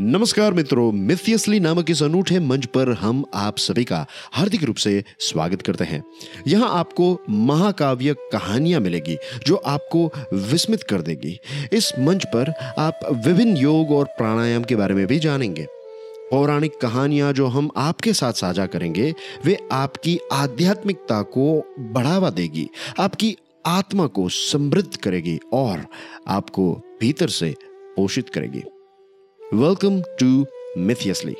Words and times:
नमस्कार 0.00 0.54
मित्रों 0.54 0.92
मिथियसली 0.92 1.58
नामक 1.60 1.90
इस 1.90 2.02
अनूठे 2.02 2.38
मंच 2.40 2.64
पर 2.66 2.92
हम 2.92 3.24
आप 3.34 3.58
सभी 3.58 3.84
का 3.84 4.06
हार्दिक 4.32 4.62
रूप 4.64 4.76
से 4.76 5.04
स्वागत 5.20 5.62
करते 5.62 5.84
हैं। 5.84 6.02
यहाँ 6.46 6.68
आपको 6.78 7.20
महाकाव्य 7.30 8.14
कहानियाँ 8.32 8.80
मिलेगी 8.80 9.16
जो 9.46 9.56
आपको 9.56 10.06
विस्मित 10.34 10.82
कर 10.82 11.02
देगी। 11.02 11.38
इस 11.72 11.92
मंच 11.98 12.24
पर 12.26 12.52
आप 12.78 13.00
विभिन्न 13.26 13.56
योग 13.56 13.90
और 13.90 14.04
प्राणायाम 14.04 14.64
के 14.64 14.76
बारे 14.76 14.94
में 14.94 15.06
भी 15.06 15.18
जानेंगे। 15.18 15.66
पौराणिक 16.30 16.80
कहानियाँ 16.82 17.32
जो 17.32 17.46
हम 17.46 17.70
आपके 17.76 18.12
साथ 18.12 18.32
साझा 18.32 18.66
करेंगे, 18.66 19.14
वे 19.44 19.58
आपकी 19.72 20.18
आध्यात्मिकता 20.32 21.22
को 21.22 21.76
बढ़ावा 21.78 22.30
देगी, 22.30 22.68
आपकी 22.98 23.36
आत्मा 23.66 24.06
को 24.06 24.28
समृद्ध 24.28 24.96
करेगी 24.96 25.40
और 25.52 25.86
आपको 26.28 26.72
भीतर 27.00 27.28
से 27.28 27.54
पोषित 27.96 28.28
करेगी। 28.28 28.62
वेलकम 29.54 30.00
टू 30.00 30.46
मिथियसली 30.78 31.34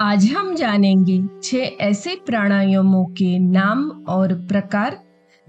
आज 0.00 0.24
हम 0.24 0.54
जानेंगे 0.54 1.40
छह 1.44 1.84
ऐसे 1.84 2.14
प्राणायामों 2.26 3.04
के 3.04 3.38
नाम 3.38 4.04
और 4.08 4.34
प्रकार, 4.34 4.98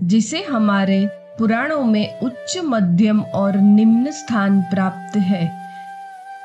जिसे 0.01 0.43
हमारे 0.43 1.07
पुराणों 1.39 1.83
में 1.83 2.19
उच्च, 2.19 2.57
मध्यम 2.65 3.21
और 3.21 3.57
निम्न 3.57 4.11
स्थान 4.11 4.61
प्राप्त 4.61 5.17
है। 5.17 5.51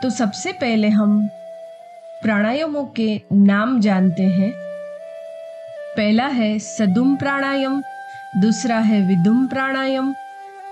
तो 0.02 0.10
सबसे 0.10 0.52
पहले 0.52 0.88
हम 0.88 1.28
प्राणायामों 2.22 2.84
के 2.84 3.22
नाम 3.32 3.80
जानते 3.80 4.22
हैं। 4.22 4.52
पहला 5.96 6.26
है 6.26 6.58
सदुम 6.58 7.16
प्राणायाम, 7.16 7.82
दूसरा 8.36 8.78
है 8.78 9.08
विदुम 9.08 9.46
प्राणायाम 9.46 10.14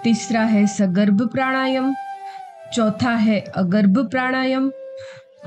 तीसरा 0.05 0.41
है 0.41 0.67
सगर्भ 0.67 1.29
प्राणायाम, 1.29 1.95
चौथा 2.75 3.11
है 3.11 3.41
अगर्भ 3.41 4.09
प्राणायाम। 4.11 4.73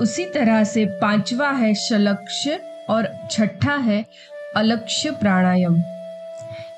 उसी 0.00 0.24
तरह 0.24 0.64
से 0.64 0.84
पांचवा 0.86 1.50
है 1.50 1.74
शलक्ष्य 1.74 2.60
और 2.90 3.28
छठा 3.30 3.74
है 3.74 4.04
अलक्ष्य 4.56 5.10
प्राणायाम। 5.10 5.76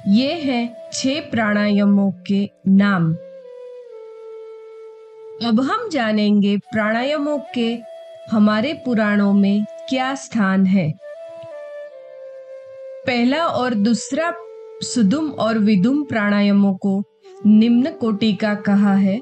ये 0.09 0.33
हैं 0.33 0.77
छह 0.93 1.21
प्राणायामों 1.21 2.13
के 2.13 2.51
नाम। 2.69 3.13
अब 5.47 5.61
हम 5.61 5.89
जानेंगे 5.89 6.57
प्राणायामों 6.57 7.39
के 7.55 7.79
हमारे 8.31 8.73
पुराणों 8.73 9.33
में 9.33 9.65
क्या 9.89 10.15
स्थान 10.15 10.67
है। 10.67 10.93
पहला 13.07 13.47
और 13.47 13.75
दूसरा 13.75 14.33
सुदुम 14.83 15.31
और 15.31 15.59
विदुम 15.59 16.03
प्राणायामों 16.03 16.75
को 16.75 17.03
निम्न 17.47 17.91
कोटि 17.91 18.33
का 18.33 18.55
कहा 18.55 18.95
है। 18.95 19.21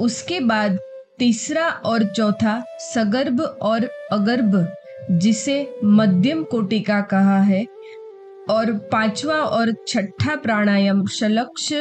उसके 0.00 0.40
बाद 0.40 0.78
तीसरा 1.18 1.68
और 1.68 2.04
चौथा 2.04 2.64
सगर्भ 2.78 3.40
और 3.40 3.84
अगर्भ, 4.12 4.72
जिसे 5.10 5.74
मध्यम 5.84 6.42
कोटि 6.42 6.80
का 6.80 7.00
कहा 7.00 7.38
है, 7.38 7.66
और 8.50 8.72
पांचवा 8.72 9.34
और 9.34 9.72
छठा 9.88 10.36
प्राणायाम 10.36 11.06
शलक्ष 11.06 11.72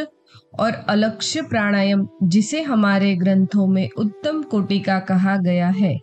और 0.60 0.72
अलक्ष्य 0.72 1.42
प्राणायाम, 1.42 2.08
जिसे 2.24 2.62
हमारे 2.62 3.16
ग्रंथों 3.16 3.68
में 3.68 3.90
उत्तम 3.98 4.42
कोटि 4.42 4.80
का 4.80 5.00
कहा 5.00 5.38
गया 5.38 5.68
है। 5.68 6.00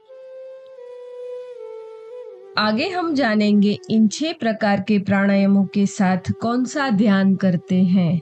आगे 2.59 2.89
हम 2.89 3.15
जानेंगे 3.15 3.79
इन 3.91 4.09
छह 4.09 4.33
प्रकार 4.33 4.81
के 4.81 4.99
प्राणायामों 4.99 5.65
के 5.65 5.87
साथ 5.87 6.33
कौन 6.33 6.65
सा 6.65 6.91
ध्यान 6.91 7.35
करते 7.35 7.83
हैं। 7.83 8.21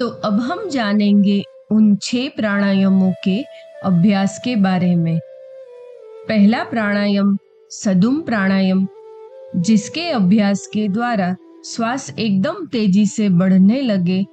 तो 0.00 0.08
अब 0.08 0.38
हम 0.40 0.68
जानेंगे 0.68 1.42
उन 1.72 1.96
छह 1.96 2.28
प्राणायामों 2.28 3.12
के 3.24 3.42
अभ्यास 3.84 4.40
के 4.44 4.54
बारे 4.56 4.94
में। 4.96 5.18
पहला 6.28 6.62
प्राणायाम, 6.64 7.36
सदुम 7.70 8.20
प्राणायाम, 8.20 8.86
जिसके 9.56 10.08
अभ्यास 10.10 10.66
के 10.66 10.88
द्वारा 10.88 11.36
श्वास 11.66 12.14
एकदम 12.18 12.66
तेज़ी 12.66 13.06
से 13.06 13.28
बढ़ने 13.28 13.80
लगे 13.80 14.24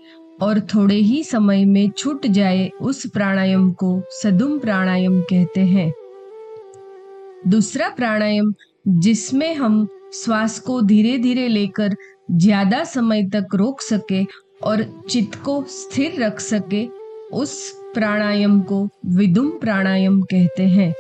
और 0.42 0.59
थोड़े 0.59 0.96
ही 0.96 1.24
समय 1.24 1.66
में 1.66 1.90
छूट 1.90 2.28
जाए, 2.28 2.69
उस 2.81 3.06
प्राणायाम 3.09 3.72
को 3.72 4.02
सदुम 4.12 4.58
प्राणायाम 4.59 5.22
कहते 5.22 5.62
हैं। 5.62 5.92
दूसरा 7.47 7.90
प्राणायाम, 7.90 8.53
जिसमें 8.88 9.53
हम 9.56 9.88
श्वास 10.13 10.59
को 10.59 10.81
धीरे 10.81 11.18
धीरे 11.18 11.47
लेकर 11.47 11.96
ज़्यादा 12.31 12.84
समय 12.84 13.24
तक 13.24 13.56
रोक 13.56 13.81
सके 13.81 14.47
और 14.63 15.03
चित्त 15.09 15.35
को 15.35 15.66
स्थिर 15.68 16.23
रख 16.23 16.40
सके, 16.40 16.88
उस 17.34 17.72
प्राणायाम 17.94 18.62
को 18.62 18.90
विदुम 19.06 19.50
प्राणायाम 19.50 20.22
कहते 20.22 20.63
हैं। 20.63 20.94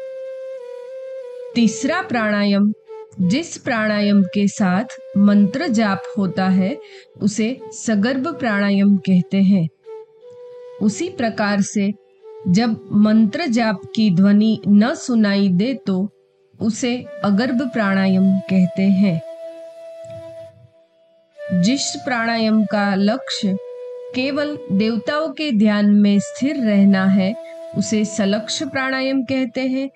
तीसरा 1.55 2.01
प्राणायाम, 2.01 2.73
जिस 3.21 3.57
प्राणायाम 3.57 4.23
के 4.23 4.47
साथ 4.47 4.83
मंत्र 5.17 5.67
जाप 5.67 6.01
होता 6.17 6.47
है, 6.47 6.77
उसे 7.21 7.59
सगर्भ 7.71 8.27
प्राणायाम 8.27 8.97
कहते 8.97 9.37
हैं। 9.37 9.67
उसी 10.81 11.09
प्रकार 11.09 11.61
से 11.61 11.93
जब 12.47 12.89
मंत्र 12.93 13.45
जाप 13.45 13.81
की 13.95 14.15
ध्वनि 14.15 14.61
न 14.67 14.95
सुनाई 14.95 15.49
दे 15.49 15.73
तो 15.87 16.09
उसे 16.61 17.05
अगर्भ 17.23 17.61
प्राणायाम 17.73 18.39
कहते 18.39 18.83
हैं। 18.83 19.26
जिस 21.63 21.95
प्राणायाम 21.95 22.65
का 22.65 22.95
लक्ष्य 22.95 23.57
केवल 24.15 24.59
देवताओं 24.71 25.29
के 25.29 25.51
ध्यान 25.51 25.85
में 25.85 26.19
स्थिर 26.19 26.55
रहना 26.55 27.05
है, 27.05 27.35
उसे 27.77 28.05
सलक्ष 28.05 28.63
प्राणायाम 28.63 29.23
कहते 29.23 29.61
हैं। 29.61 29.91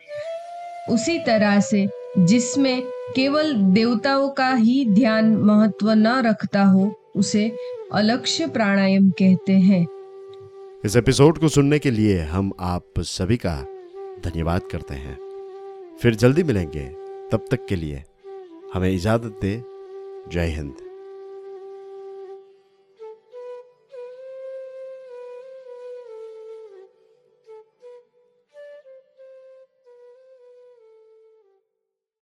उसी 0.90 1.20
तरह 1.20 1.60
से 1.60 1.88
जिसमें 2.20 2.82
केवल 3.16 3.54
देवताओं 3.54 4.30
का 4.30 4.54
ही 4.54 4.86
ध्यान 4.90 5.36
महत्व 5.36 5.92
न 5.92 6.08
रखता 6.08 6.64
हो, 6.64 7.00
उसे 7.16 7.56
अलक्ष्य 7.94 8.48
प्राणायाम 8.48 9.10
कहते 9.10 9.54
हैं। 9.54 9.88
इस 10.86 10.96
एपिसोड 10.96 11.38
को 11.38 11.48
सुनने 11.48 11.80
के 11.80 11.92
लिए 11.92 12.20
हम 12.20 12.52
आप 12.60 12.86
सभी 13.00 13.38
का 13.38 13.66
धन्यवाद 14.26 14.62
करते 14.62 14.94
हैं। 14.94 15.18
फिर 16.02 16.16
जल्दी 16.16 16.44
मिलेंगे। 16.44 16.86
तब 17.32 17.46
तक 17.52 17.66
के 17.70 17.76
लिए 17.76 18.04
हमें 18.74 18.92
इजाज़त 18.92 19.40
दे। 19.42 19.64
जय 20.34 20.46
हिंद। 20.46 20.91